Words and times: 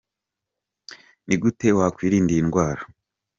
Ni 1.25 1.35
gute 1.41 1.67
wakwirinda 1.77 2.31
iyi 2.33 2.43
ndwara?. 2.47 2.81